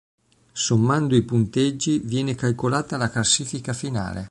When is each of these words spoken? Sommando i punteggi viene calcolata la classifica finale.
Sommando 0.51 1.15
i 1.15 1.21
punteggi 1.21 1.99
viene 1.99 2.33
calcolata 2.33 2.97
la 2.97 3.11
classifica 3.11 3.71
finale. 3.71 4.19